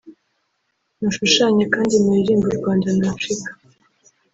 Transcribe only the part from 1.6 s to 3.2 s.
kandi muririrmbe u Rwanda na